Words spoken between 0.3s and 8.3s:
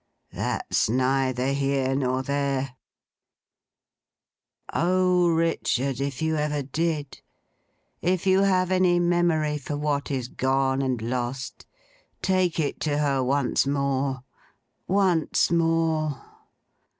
That's neither here nor there—"O Richard, if you ever did; if